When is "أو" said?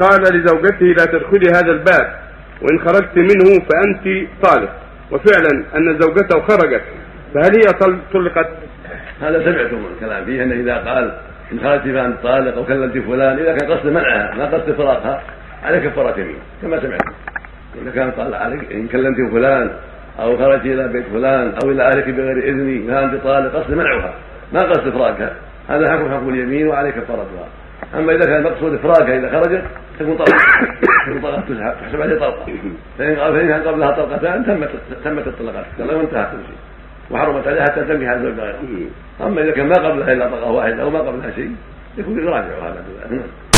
12.56-12.64, 20.20-20.36, 21.64-21.70, 40.82-40.90